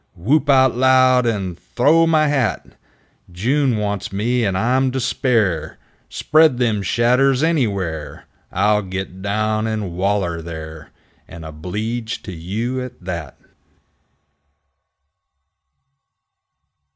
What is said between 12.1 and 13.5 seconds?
to you at that!